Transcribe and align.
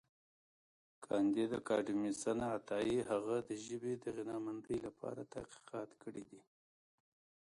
کانديد 1.05 1.51
اکاډميسن 1.59 2.37
عطايي 2.55 2.97
هغه 3.11 3.37
د 3.47 3.49
ژبې 3.65 3.93
د 4.03 4.05
غنامندۍ 4.17 4.77
لپاره 4.87 5.29
تحقیقات 5.33 5.89
کړي 6.01 6.23
دي. 6.29 6.41